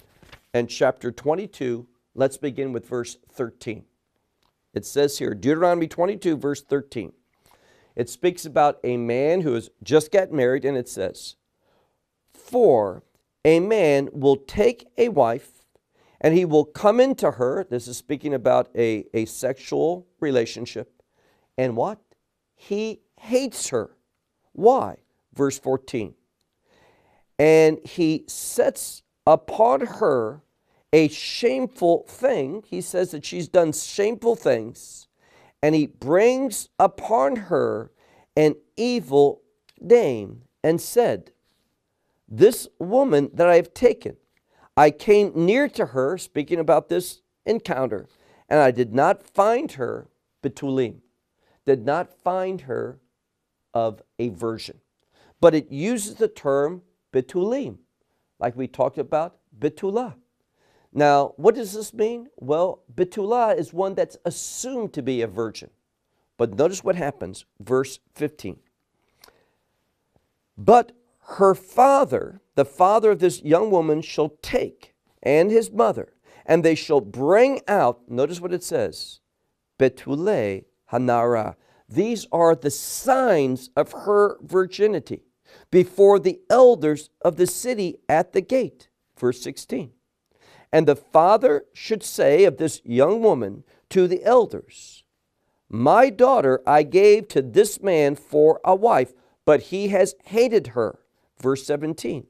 and 0.52 0.68
chapter 0.68 1.12
22. 1.12 1.86
Let's 2.16 2.36
begin 2.36 2.72
with 2.72 2.88
verse 2.88 3.16
13. 3.30 3.84
It 4.72 4.84
says 4.84 5.18
here, 5.18 5.34
Deuteronomy 5.34 5.86
22, 5.86 6.36
verse 6.36 6.60
13. 6.60 7.12
It 7.94 8.08
speaks 8.08 8.44
about 8.44 8.80
a 8.82 8.96
man 8.96 9.42
who 9.42 9.54
has 9.54 9.70
just 9.84 10.10
got 10.10 10.32
married, 10.32 10.64
and 10.64 10.76
it 10.76 10.88
says, 10.88 11.36
For 12.32 13.04
a 13.44 13.60
man 13.60 14.08
will 14.12 14.36
take 14.36 14.88
a 14.98 15.10
wife 15.10 15.63
and 16.24 16.32
he 16.32 16.46
will 16.46 16.64
come 16.64 17.00
into 17.00 17.32
her. 17.32 17.66
This 17.68 17.86
is 17.86 17.98
speaking 17.98 18.32
about 18.32 18.70
a, 18.74 19.04
a 19.12 19.26
sexual 19.26 20.06
relationship. 20.20 21.02
And 21.58 21.76
what? 21.76 21.98
He 22.54 23.02
hates 23.20 23.68
her. 23.68 23.90
Why? 24.52 24.96
Verse 25.34 25.58
14. 25.58 26.14
And 27.38 27.78
he 27.84 28.24
sets 28.26 29.02
upon 29.26 29.82
her 29.82 30.40
a 30.94 31.08
shameful 31.08 32.06
thing. 32.08 32.64
He 32.66 32.80
says 32.80 33.10
that 33.10 33.26
she's 33.26 33.46
done 33.46 33.72
shameful 33.72 34.34
things. 34.34 35.08
And 35.62 35.74
he 35.74 35.88
brings 35.88 36.70
upon 36.78 37.36
her 37.36 37.90
an 38.34 38.54
evil 38.78 39.42
name 39.78 40.44
and 40.62 40.80
said, 40.80 41.32
This 42.26 42.66
woman 42.78 43.28
that 43.34 43.46
I 43.46 43.56
have 43.56 43.74
taken, 43.74 44.16
I 44.76 44.90
came 44.90 45.32
near 45.34 45.68
to 45.68 45.86
her, 45.86 46.18
speaking 46.18 46.58
about 46.58 46.88
this 46.88 47.22
encounter, 47.46 48.08
and 48.48 48.60
I 48.60 48.70
did 48.70 48.92
not 48.92 49.22
find 49.22 49.70
her 49.72 50.08
betulim, 50.42 50.96
did 51.64 51.84
not 51.84 52.12
find 52.12 52.62
her 52.62 52.98
of 53.72 54.02
a 54.18 54.30
virgin. 54.30 54.80
But 55.40 55.54
it 55.54 55.70
uses 55.70 56.16
the 56.16 56.28
term 56.28 56.82
betulim, 57.12 57.78
like 58.38 58.56
we 58.56 58.66
talked 58.66 58.98
about 58.98 59.36
betulah. 59.58 60.14
Now, 60.92 61.34
what 61.36 61.54
does 61.54 61.72
this 61.72 61.92
mean? 61.92 62.28
Well, 62.36 62.82
betulah 62.94 63.58
is 63.58 63.72
one 63.72 63.94
that's 63.94 64.16
assumed 64.24 64.92
to 64.94 65.02
be 65.02 65.22
a 65.22 65.26
virgin. 65.26 65.70
But 66.36 66.54
notice 66.54 66.82
what 66.82 66.96
happens, 66.96 67.44
verse 67.60 67.98
15. 68.14 68.58
But 70.56 70.92
her 71.26 71.54
father, 71.54 72.40
the 72.54 72.64
father 72.64 73.12
of 73.12 73.18
this 73.18 73.42
young 73.42 73.70
woman, 73.70 74.02
shall 74.02 74.36
take, 74.42 74.94
and 75.22 75.50
his 75.50 75.70
mother, 75.70 76.12
and 76.44 76.62
they 76.62 76.74
shall 76.74 77.00
bring 77.00 77.60
out, 77.66 78.02
notice 78.08 78.40
what 78.40 78.52
it 78.52 78.62
says, 78.62 79.20
Betule 79.78 80.64
Hanara. 80.92 81.56
These 81.88 82.26
are 82.30 82.54
the 82.54 82.70
signs 82.70 83.70
of 83.76 83.92
her 83.92 84.38
virginity 84.42 85.24
before 85.70 86.18
the 86.18 86.40
elders 86.50 87.10
of 87.22 87.36
the 87.36 87.46
city 87.46 87.96
at 88.08 88.32
the 88.32 88.40
gate. 88.40 88.88
Verse 89.18 89.40
16. 89.42 89.92
And 90.72 90.86
the 90.86 90.96
father 90.96 91.64
should 91.72 92.02
say 92.02 92.44
of 92.44 92.56
this 92.56 92.82
young 92.84 93.22
woman 93.22 93.64
to 93.90 94.06
the 94.08 94.24
elders, 94.24 95.04
My 95.70 96.10
daughter 96.10 96.60
I 96.66 96.82
gave 96.82 97.28
to 97.28 97.42
this 97.42 97.80
man 97.80 98.16
for 98.16 98.60
a 98.64 98.74
wife, 98.74 99.12
but 99.44 99.64
he 99.64 99.88
has 99.88 100.14
hated 100.24 100.68
her 100.68 100.98
verse 101.40 101.66
17. 101.66 102.26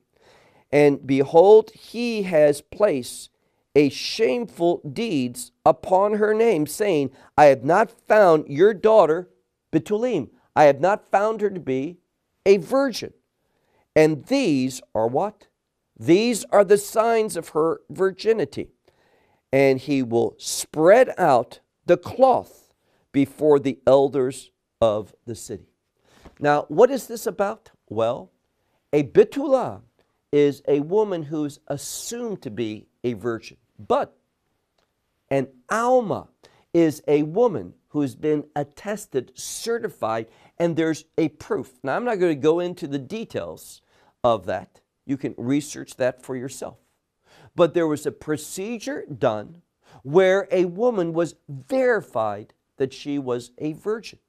And 0.72 1.06
behold, 1.06 1.70
he 1.72 2.22
has 2.22 2.60
placed 2.60 3.30
a 3.76 3.88
shameful 3.88 4.80
deeds 4.92 5.52
upon 5.64 6.14
her 6.14 6.32
name, 6.32 6.66
saying, 6.66 7.10
I 7.36 7.46
have 7.46 7.64
not 7.64 7.90
found 8.08 8.48
your 8.48 8.72
daughter 8.72 9.28
Betulim. 9.72 10.30
I 10.54 10.64
have 10.64 10.80
not 10.80 11.10
found 11.10 11.40
her 11.40 11.50
to 11.50 11.60
be 11.60 11.98
a 12.46 12.58
virgin. 12.58 13.12
And 13.96 14.24
these 14.26 14.80
are 14.94 15.08
what? 15.08 15.48
These 15.98 16.44
are 16.50 16.64
the 16.64 16.78
signs 16.78 17.36
of 17.36 17.50
her 17.50 17.80
virginity. 17.90 18.70
And 19.52 19.78
he 19.78 20.02
will 20.02 20.34
spread 20.38 21.10
out 21.16 21.60
the 21.86 21.96
cloth 21.96 22.72
before 23.12 23.58
the 23.58 23.78
elders 23.86 24.50
of 24.80 25.14
the 25.26 25.34
city. 25.34 25.68
Now, 26.40 26.66
what 26.68 26.90
is 26.90 27.06
this 27.06 27.26
about? 27.26 27.70
Well, 27.88 28.32
a 28.94 29.02
bitula 29.02 29.80
is 30.32 30.62
a 30.68 30.78
woman 30.78 31.24
who's 31.24 31.58
assumed 31.66 32.40
to 32.42 32.50
be 32.50 32.86
a 33.02 33.14
virgin, 33.14 33.56
but 33.76 34.16
an 35.30 35.48
alma 35.68 36.28
is 36.72 37.02
a 37.08 37.24
woman 37.24 37.74
who's 37.88 38.14
been 38.14 38.44
attested, 38.54 39.32
certified, 39.34 40.28
and 40.60 40.76
there's 40.76 41.06
a 41.18 41.28
proof. 41.28 41.72
Now, 41.82 41.96
I'm 41.96 42.04
not 42.04 42.20
going 42.20 42.36
to 42.36 42.40
go 42.40 42.60
into 42.60 42.86
the 42.86 43.00
details 43.00 43.82
of 44.22 44.46
that. 44.46 44.80
You 45.04 45.16
can 45.16 45.34
research 45.36 45.96
that 45.96 46.22
for 46.22 46.36
yourself. 46.36 46.78
But 47.56 47.74
there 47.74 47.88
was 47.88 48.06
a 48.06 48.12
procedure 48.12 49.04
done 49.06 49.62
where 50.04 50.46
a 50.52 50.66
woman 50.66 51.12
was 51.12 51.34
verified 51.48 52.54
that 52.76 52.92
she 52.92 53.18
was 53.18 53.50
a 53.58 53.72
virgin. 53.72 54.20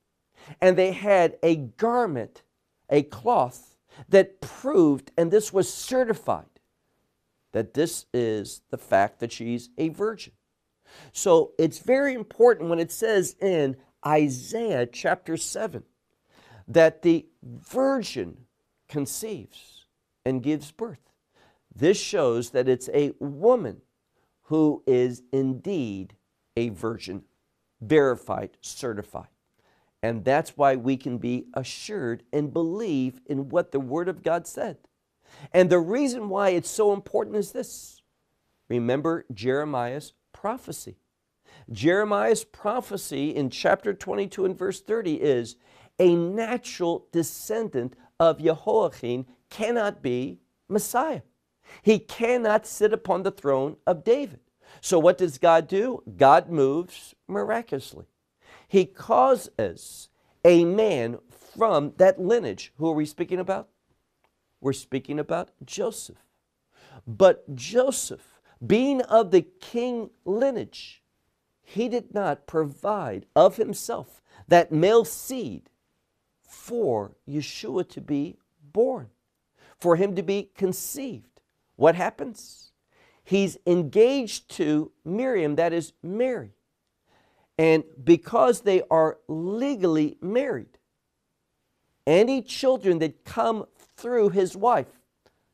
And 0.60 0.76
they 0.76 0.92
had 0.92 1.38
a 1.44 1.56
garment, 1.56 2.42
a 2.90 3.04
cloth 3.04 3.75
that 4.10 4.42
proved, 4.42 5.12
and 5.18 5.32
this 5.32 5.52
was 5.54 5.72
certified, 5.72 6.46
that 7.52 7.74
this 7.74 8.06
is 8.14 8.62
the 8.70 8.78
fact 8.78 9.20
that 9.20 9.32
she's 9.32 9.70
a 9.78 9.90
virgin. 9.90 10.34
So 11.12 11.54
it's 11.58 11.80
very 11.80 12.14
important 12.14 12.70
when 12.70 12.80
it 12.80 12.92
says 12.92 13.36
in 13.42 13.78
Isaiah 14.06 14.86
chapter 14.86 15.38
7 15.38 15.84
that 16.68 17.02
the 17.02 17.26
virgin 17.44 18.46
conceives 18.88 19.86
and 20.26 20.44
gives 20.44 20.72
birth. 20.72 21.12
This 21.74 22.00
shows 22.00 22.52
that 22.52 22.70
it's 22.70 22.90
a 22.94 23.14
woman 23.20 23.82
who 24.44 24.84
is 24.86 25.24
indeed 25.32 26.16
a 26.56 26.70
virgin, 26.70 27.24
verified, 27.82 28.52
certified. 28.62 29.28
And 30.06 30.24
that's 30.24 30.52
why 30.52 30.76
we 30.76 30.98
can 30.98 31.18
be 31.18 31.48
assured 31.56 32.22
and 32.32 32.54
believe 32.54 33.22
in 33.26 33.50
what 33.50 33.72
the 33.72 33.80
Word 33.80 34.08
of 34.08 34.22
God 34.22 34.46
said. 34.46 34.78
And 35.52 35.68
the 35.68 35.80
reason 35.80 36.30
why 36.30 36.50
it's 36.50 36.70
so 36.70 36.94
important 36.94 37.38
is 37.38 37.54
this 37.54 38.04
remember 38.70 39.26
Jeremiah's 39.34 40.14
prophecy. 40.32 40.98
Jeremiah's 41.72 42.44
prophecy 42.44 43.36
in 43.36 43.50
chapter 43.50 43.96
22 43.96 44.46
and 44.46 44.56
verse 44.56 44.80
30 44.80 45.16
is 45.16 45.56
a 45.98 46.16
natural 46.16 47.08
descendant 47.12 47.96
of 48.20 48.44
Jehoiachin 48.44 49.26
cannot 49.50 50.04
be 50.04 50.38
Messiah. 50.70 51.22
He 51.82 51.98
cannot 51.98 52.68
sit 52.68 52.94
upon 52.94 53.24
the 53.24 53.32
throne 53.32 53.78
of 53.88 54.04
David. 54.04 54.42
So, 54.82 55.00
what 55.00 55.18
does 55.18 55.40
God 55.40 55.68
do? 55.68 56.04
God 56.16 56.52
moves 56.52 57.16
miraculously. 57.28 58.06
He 58.76 58.84
causes 58.84 60.10
a 60.44 60.66
man 60.66 61.20
from 61.30 61.94
that 61.96 62.20
lineage. 62.20 62.74
Who 62.76 62.90
are 62.90 62.94
we 62.94 63.06
speaking 63.06 63.40
about? 63.40 63.70
We're 64.60 64.74
speaking 64.74 65.18
about 65.18 65.52
Joseph. 65.64 66.18
But 67.08 67.56
Joseph, 67.56 68.42
being 68.68 69.02
of 69.04 69.32
the 69.32 69.44
king 69.44 70.10
lineage, 70.26 71.02
he 71.64 71.88
did 71.88 72.14
not 72.14 72.48
provide 72.48 73.28
of 73.34 73.56
himself 73.56 74.22
that 74.50 74.74
male 74.74 75.06
seed 75.06 75.70
for 76.42 77.16
Yeshua 77.26 77.88
to 77.88 78.02
be 78.02 78.36
born, 78.74 79.08
for 79.80 79.96
him 79.96 80.18
to 80.18 80.22
be 80.22 80.50
conceived. 80.54 81.40
What 81.78 81.96
happens? 81.96 82.74
He's 83.24 83.58
engaged 83.66 84.50
to 84.58 84.92
Miriam, 85.06 85.56
that 85.56 85.72
is 85.72 85.94
Mary. 86.04 86.56
And 87.58 87.84
because 88.04 88.62
they 88.62 88.82
are 88.92 89.18
legally 89.28 90.18
married, 90.22 90.78
any 92.06 92.42
children 92.42 93.00
that 93.00 93.24
come 93.24 93.66
through 93.98 94.30
his 94.30 94.56
wife, 94.56 95.00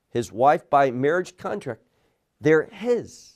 his 0.10 0.32
wife 0.32 0.70
by 0.70 0.92
marriage 0.92 1.38
contract, 1.38 1.82
they're 2.40 2.64
his. 2.64 3.34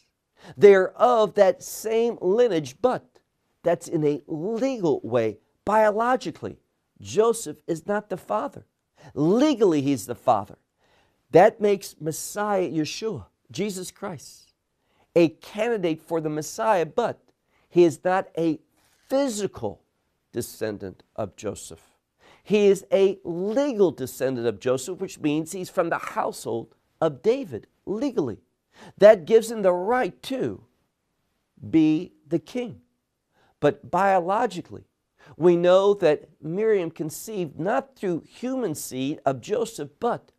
They're 0.57 0.91
of 0.91 1.35
that 1.35 1.63
same 1.63 2.17
lineage, 2.21 2.75
but 2.81 3.05
that's 3.63 3.87
in 3.87 4.03
a 4.05 4.21
legal 4.27 4.99
way, 5.03 5.39
biologically. 5.63 6.57
Joseph 7.01 7.57
is 7.67 7.87
not 7.87 8.09
the 8.09 8.17
father. 8.17 8.65
Legally, 9.13 9.81
he's 9.81 10.05
the 10.05 10.15
father. 10.15 10.57
That 11.31 11.61
makes 11.61 11.95
Messiah 11.99 12.69
Yeshua, 12.69 13.25
Jesus 13.51 13.91
Christ, 13.91 14.53
a 15.15 15.29
candidate 15.29 16.01
for 16.01 16.21
the 16.21 16.29
Messiah, 16.29 16.85
but 16.85 17.19
he 17.75 17.83
is 17.83 18.05
not 18.05 18.29
a 18.37 18.57
physical 19.09 19.81
descendant 20.31 21.03
of 21.13 21.35
Joseph. 21.35 21.81
He 22.41 22.67
is 22.67 22.85
a 22.89 23.19
legal 23.25 23.91
descendant 23.91 24.47
of 24.47 24.61
Joseph, 24.61 25.01
which 25.01 25.19
means 25.19 25.51
he's 25.51 25.69
from 25.69 25.89
the 25.89 25.97
household 25.97 26.73
of 27.01 27.21
David 27.21 27.67
legally. 27.85 28.37
That 28.97 29.25
gives 29.25 29.51
him 29.51 29.61
the 29.61 29.73
right 29.73 30.23
to 30.23 30.63
be 31.69 32.13
the 32.25 32.39
king. 32.39 32.79
But 33.59 33.91
biologically, 33.91 34.85
we 35.35 35.57
know 35.57 35.93
that 35.95 36.29
Miriam 36.41 36.89
conceived 36.89 37.59
not 37.59 37.97
through 37.97 38.21
human 38.21 38.73
seed 38.73 39.19
of 39.25 39.41
Joseph, 39.41 39.89
but 39.99 40.31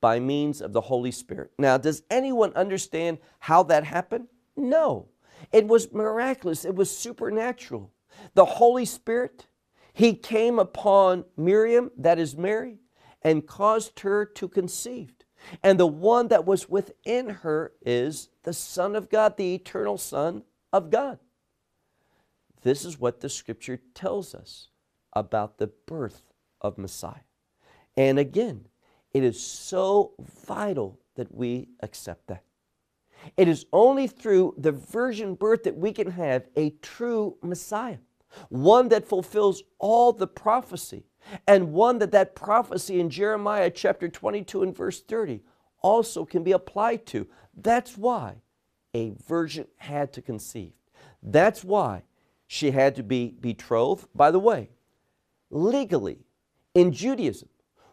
by 0.00 0.20
means 0.20 0.60
of 0.60 0.72
the 0.72 0.82
Holy 0.82 1.10
Spirit. 1.10 1.50
Now, 1.58 1.78
does 1.78 2.04
anyone 2.12 2.52
understand 2.52 3.18
how 3.40 3.64
that 3.64 3.82
happened? 3.82 4.28
No. 4.56 5.08
It 5.52 5.66
was 5.66 5.92
miraculous, 5.92 6.64
it 6.64 6.74
was 6.74 6.96
supernatural. 6.96 7.92
The 8.34 8.44
Holy 8.44 8.84
Spirit, 8.84 9.46
He 9.92 10.14
came 10.14 10.58
upon 10.58 11.24
Miriam, 11.36 11.90
that 11.96 12.18
is 12.18 12.36
Mary, 12.36 12.78
and 13.22 13.46
caused 13.46 14.00
her 14.00 14.24
to 14.24 14.48
conceive. 14.48 15.12
And 15.62 15.78
the 15.78 15.86
one 15.86 16.28
that 16.28 16.46
was 16.46 16.68
within 16.68 17.28
her 17.28 17.72
is 17.84 18.28
the 18.42 18.52
Son 18.52 18.96
of 18.96 19.08
God, 19.08 19.36
the 19.36 19.54
eternal 19.54 19.98
Son 19.98 20.42
of 20.72 20.90
God. 20.90 21.18
This 22.62 22.84
is 22.84 22.98
what 22.98 23.20
the 23.20 23.28
scripture 23.28 23.80
tells 23.94 24.34
us 24.34 24.68
about 25.12 25.58
the 25.58 25.68
birth 25.68 26.22
of 26.60 26.78
Messiah. 26.78 27.26
And 27.96 28.18
again, 28.18 28.66
it 29.12 29.22
is 29.22 29.40
so 29.40 30.14
vital 30.18 30.98
that 31.14 31.34
we 31.34 31.68
accept 31.80 32.26
that. 32.26 32.42
It 33.36 33.48
is 33.48 33.66
only 33.72 34.06
through 34.06 34.54
the 34.58 34.72
virgin 34.72 35.34
birth 35.34 35.64
that 35.64 35.76
we 35.76 35.92
can 35.92 36.10
have 36.10 36.46
a 36.56 36.70
true 36.82 37.36
Messiah, 37.42 37.98
one 38.48 38.88
that 38.88 39.08
fulfills 39.08 39.62
all 39.78 40.12
the 40.12 40.26
prophecy, 40.26 41.04
and 41.46 41.72
one 41.72 41.98
that 41.98 42.12
that 42.12 42.34
prophecy 42.34 43.00
in 43.00 43.10
Jeremiah 43.10 43.70
chapter 43.70 44.08
22 44.08 44.62
and 44.62 44.76
verse 44.76 45.00
30 45.02 45.42
also 45.82 46.24
can 46.24 46.42
be 46.42 46.52
applied 46.52 47.06
to. 47.06 47.26
That's 47.56 47.96
why 47.96 48.36
a 48.94 49.12
virgin 49.26 49.66
had 49.76 50.12
to 50.14 50.22
conceive. 50.22 50.72
That's 51.22 51.64
why 51.64 52.02
she 52.46 52.70
had 52.70 52.94
to 52.96 53.02
be 53.02 53.36
betrothed. 53.40 54.06
By 54.14 54.30
the 54.30 54.38
way, 54.38 54.70
legally, 55.50 56.26
in 56.74 56.92
Judaism, 56.92 57.48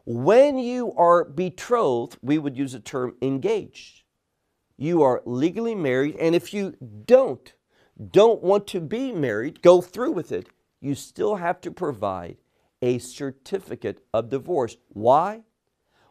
when 0.05 0.57
you 0.57 0.93
are 0.93 1.23
betrothed, 1.23 2.17
we 2.21 2.37
would 2.37 2.57
use 2.57 2.73
the 2.73 2.79
term 2.79 3.15
engaged. 3.21 4.02
You 4.77 5.03
are 5.03 5.21
legally 5.25 5.75
married, 5.75 6.15
and 6.17 6.35
if 6.35 6.53
you 6.53 6.75
don't, 7.05 7.53
don't 8.11 8.41
want 8.41 8.67
to 8.67 8.81
be 8.81 9.11
married, 9.11 9.61
go 9.61 9.81
through 9.81 10.11
with 10.11 10.31
it, 10.31 10.49
you 10.81 10.95
still 10.95 11.35
have 11.35 11.61
to 11.61 11.71
provide 11.71 12.37
a 12.81 12.97
certificate 12.97 14.03
of 14.13 14.29
divorce. 14.29 14.77
Why? 14.89 15.43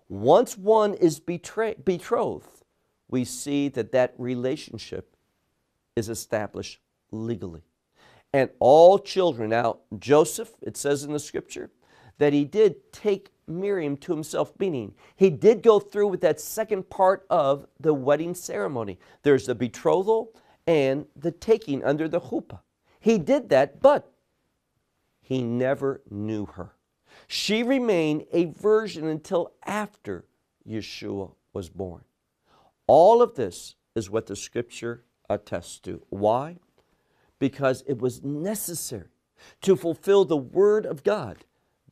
Once 0.09 0.57
one 0.57 0.95
is 0.95 1.21
betrothed, 1.21 2.63
we 3.09 3.25
see 3.25 3.69
that 3.69 3.93
that 3.93 4.15
relationship 4.17 5.17
is 5.97 6.09
established 6.09 6.81
legally. 7.11 7.63
And 8.33 8.49
all 8.59 8.99
children, 8.99 9.51
now 9.51 9.81
Joseph, 9.99 10.53
it 10.63 10.77
says 10.77 11.05
in 11.05 11.13
the 11.13 11.19
scripture, 11.19 11.71
that 12.23 12.33
he 12.33 12.45
did 12.45 12.93
take 12.93 13.33
Miriam 13.49 13.97
to 13.97 14.13
himself, 14.13 14.53
meaning 14.61 14.95
he 15.17 15.29
did 15.29 15.61
go 15.61 15.81
through 15.81 16.07
with 16.07 16.21
that 16.21 16.41
second 16.41 16.89
part 16.89 17.27
of 17.29 17.67
the 17.81 17.93
wedding 17.93 18.33
ceremony. 18.33 18.97
There's 19.25 19.47
the 19.47 19.57
betrothal 19.57 20.33
and 20.65 21.07
the 21.17 21.33
taking 21.33 21.83
under 21.83 22.07
the 22.07 22.21
chuppah. 22.21 22.61
He 23.01 23.19
did 23.19 23.49
that, 23.49 23.83
but 23.83 24.13
he 25.21 25.43
never 25.43 26.01
knew 26.09 26.47
her. 26.47 26.77
She 27.27 27.65
remained 27.65 28.25
a 28.33 28.45
virgin 28.45 29.09
until 29.09 29.55
after 29.67 30.25
Yeshua 30.65 31.33
was 31.53 31.71
born. 31.71 32.05
All 32.87 33.21
of 33.21 33.35
this 33.35 33.75
is 33.97 34.09
what 34.09 34.27
the 34.27 34.37
scripture 34.37 35.03
attests 35.29 35.81
to. 35.81 36.03
Why? 36.09 36.59
Because 37.41 37.83
it 37.89 37.99
was 37.99 38.23
necessary 38.23 39.09
to 39.63 39.75
fulfill 39.75 40.25
the 40.25 40.37
word 40.37 40.87
of 40.87 41.03
God 41.03 41.39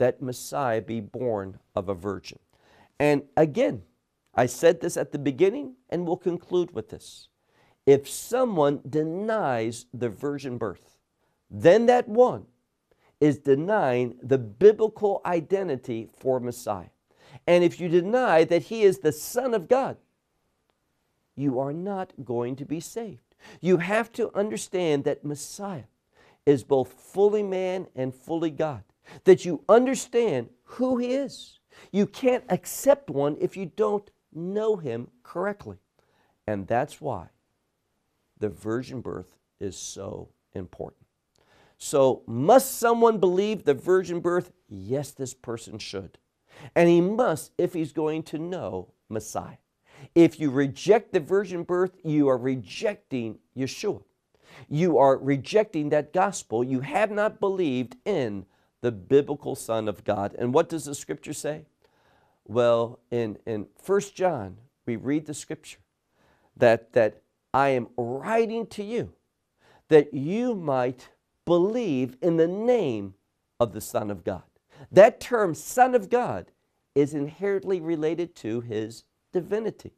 that 0.01 0.21
Messiah 0.21 0.81
be 0.81 1.01
born 1.01 1.59
of 1.77 1.89
a 1.89 1.95
virgin. 1.95 2.39
And 2.99 3.23
again, 3.37 3.83
I 4.35 4.47
said 4.47 4.81
this 4.81 4.97
at 4.97 5.13
the 5.13 5.19
beginning 5.19 5.75
and 5.91 6.07
we'll 6.07 6.17
conclude 6.17 6.73
with 6.73 6.89
this. 6.89 7.29
If 7.87 8.09
someone 8.09 8.81
denies 8.89 9.87
the 9.93 10.09
virgin 10.09 10.57
birth, 10.57 10.99
then 11.51 11.87
that 11.87 12.09
one 12.09 12.47
is 13.21 13.39
denying 13.39 14.17
the 14.23 14.39
biblical 14.39 15.21
identity 15.27 16.09
for 16.19 16.41
Messiah. 16.41 16.91
And 17.47 17.63
if 17.63 17.79
you 17.79 17.89
deny 17.89 18.45
that 18.45 18.63
he 18.63 18.83
is 18.83 18.99
the 18.99 19.13
Son 19.13 19.53
of 19.53 19.69
God, 19.69 19.99
you 21.37 21.59
are 21.59 21.73
not 21.73 22.13
going 22.25 22.57
to 22.57 22.65
be 22.65 22.81
saved. 22.81 23.35
You 23.61 23.79
have 23.79 24.13
to 24.13 24.35
understand 24.35 25.05
that 25.05 25.25
Messiah 25.25 25.85
is 26.47 26.65
both 26.65 26.93
fully 26.93 27.43
man 27.43 27.87
and 27.95 28.15
fully 28.15 28.51
God, 28.51 28.83
that 29.25 29.45
you 29.45 29.65
understand 29.69 30.49
who 30.65 30.99
he 30.99 31.13
is. 31.13 31.59
You 31.93 32.07
can't 32.07 32.45
accept 32.49 33.11
one 33.11 33.37
if 33.41 33.57
you 33.57 33.67
don't 33.67 34.11
know 34.33 34.77
him 34.77 35.09
correctly. 35.23 35.79
And 36.47 36.67
that's 36.67 37.01
why 37.01 37.29
the 38.39 38.49
virgin 38.49 39.01
birth 39.01 39.37
is 39.61 39.77
so 39.77 40.31
important. 40.55 41.07
So, 41.79 42.23
must 42.27 42.79
someone 42.79 43.19
believe 43.19 43.65
the 43.65 43.75
virgin 43.75 44.21
birth? 44.21 44.53
Yes, 44.69 45.13
this 45.13 45.33
person 45.33 45.79
should. 45.79 46.19
And 46.75 46.89
he 46.89 47.01
must 47.01 47.53
if 47.57 47.73
he's 47.73 47.93
going 47.93 48.23
to 48.25 48.39
know 48.39 48.93
Messiah. 49.09 49.57
If 50.15 50.39
you 50.41 50.51
reject 50.51 51.13
the 51.13 51.21
virgin 51.21 51.63
birth, 51.63 51.97
you 52.05 52.29
are 52.29 52.37
rejecting 52.37 53.39
Yeshua. 53.57 54.03
You 54.69 54.99
are 54.99 55.17
rejecting 55.17 55.89
that 55.91 56.13
gospel. 56.13 56.65
You 56.65 56.81
have 56.81 57.11
not 57.11 57.41
believed 57.41 57.97
in 58.05 58.47
the 58.83 58.93
biblical 58.93 59.55
Son 59.55 59.89
of 59.89 60.05
God. 60.05 60.35
And 60.39 60.55
what 60.55 60.69
does 60.69 60.85
the 60.85 60.95
scripture 60.95 61.33
say? 61.33 61.67
Well, 62.47 62.99
in, 63.11 63.39
in 63.47 63.67
1 63.85 64.01
John, 64.15 64.57
we 64.87 64.97
read 64.97 65.27
the 65.27 65.35
scripture 65.35 65.79
that, 66.57 66.93
that 66.95 67.23
I 67.53 67.71
am 67.71 67.89
writing 67.97 68.67
to 68.69 68.85
you 68.85 69.13
that 69.89 70.15
you 70.15 70.55
might 70.55 71.11
believe 71.45 72.17
in 72.23 72.37
the 72.37 72.49
name 72.49 73.15
of 73.59 73.73
the 73.73 73.81
Son 73.81 74.11
of 74.11 74.25
God. 74.25 74.45
That 74.91 75.21
term, 75.21 75.55
Son 75.55 75.95
of 75.95 76.09
God, 76.09 76.51
is 76.95 77.13
inherently 77.13 77.81
related 77.81 78.35
to 78.37 78.61
his 78.61 79.05
divinity. 79.33 79.93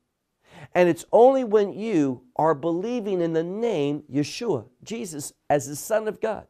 And 0.75 0.88
it's 0.88 1.05
only 1.12 1.45
when 1.45 1.73
you 1.73 2.23
are 2.37 2.55
believing 2.55 3.21
in 3.21 3.33
the 3.33 3.42
name 3.42 4.03
Yeshua, 4.12 4.66
Jesus, 4.83 5.33
as 5.49 5.66
the 5.66 5.77
Son 5.77 6.09
of 6.09 6.21
God, 6.21 6.47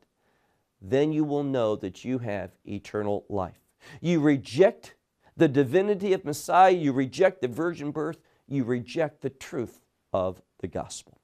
then 0.83 1.13
you 1.13 1.25
will 1.25 1.45
know 1.45 1.77
that 1.77 2.05
you 2.05 2.19
have 2.19 2.51
eternal 2.67 3.25
life. 3.29 3.61
You 4.01 4.21
reject 4.21 4.95
the 5.37 5.49
divinity 5.49 6.13
of 6.13 6.25
Messiah, 6.25 6.73
you 6.73 6.93
reject 6.93 7.41
the 7.41 7.49
virgin 7.49 7.91
birth, 7.91 8.19
you 8.47 8.65
reject 8.65 9.23
the 9.23 9.31
truth 9.31 9.81
of 10.13 10.43
the 10.61 10.69
gospel. 10.69 11.19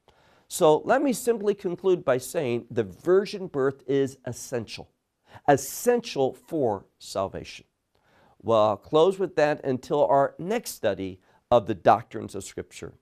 So 0.49 0.79
let 0.85 1.03
me 1.03 1.13
simply 1.13 1.55
conclude 1.55 2.05
by 2.05 2.19
saying 2.19 2.67
the 2.71 2.85
virgin 2.85 3.49
birth 3.49 3.83
is 3.87 4.17
essential, 4.25 4.89
essential 5.47 6.33
for 6.33 6.87
salvation. 6.99 7.67
Well, 8.41 8.69
I'll 8.69 8.77
close 8.77 9.19
with 9.19 9.37
that 9.37 9.63
until 9.65 10.07
our 10.07 10.35
next 10.39 10.71
study 10.71 11.21
of 11.51 11.67
the 11.67 11.75
doctrines 11.75 12.35
of 12.35 12.45
Scripture. 12.45 12.95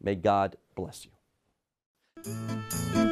May 0.00 0.14
God 0.14 0.56
bless 0.76 1.06
you. 1.06 3.11